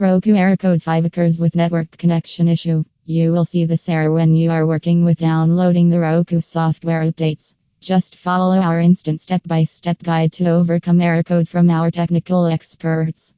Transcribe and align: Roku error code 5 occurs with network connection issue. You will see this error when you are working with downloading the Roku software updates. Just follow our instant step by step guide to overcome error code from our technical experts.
Roku 0.00 0.36
error 0.36 0.56
code 0.56 0.80
5 0.80 1.06
occurs 1.06 1.40
with 1.40 1.56
network 1.56 1.90
connection 1.90 2.46
issue. 2.46 2.84
You 3.04 3.32
will 3.32 3.44
see 3.44 3.64
this 3.64 3.88
error 3.88 4.12
when 4.12 4.32
you 4.32 4.52
are 4.52 4.64
working 4.64 5.04
with 5.04 5.18
downloading 5.18 5.88
the 5.88 5.98
Roku 5.98 6.40
software 6.40 7.02
updates. 7.02 7.54
Just 7.80 8.14
follow 8.14 8.60
our 8.60 8.78
instant 8.78 9.20
step 9.20 9.42
by 9.44 9.64
step 9.64 10.00
guide 10.00 10.32
to 10.34 10.50
overcome 10.50 11.00
error 11.00 11.24
code 11.24 11.48
from 11.48 11.68
our 11.68 11.90
technical 11.90 12.46
experts. 12.46 13.26